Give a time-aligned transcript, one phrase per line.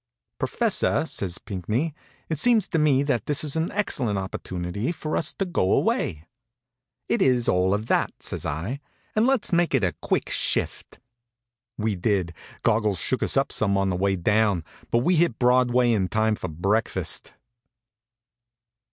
[0.39, 1.93] "Professor," says Pinckney,
[2.27, 6.25] "it seems to me that this is an excellent opportunity for us to go away."
[7.07, 8.79] "It's all of that," says I,
[9.15, 10.99] "and let's make it a quick shift."
[11.77, 12.33] We did.
[12.63, 16.33] Goggles shook us up some on the way down, but we hit Broadway in time
[16.33, 17.35] for breakfast.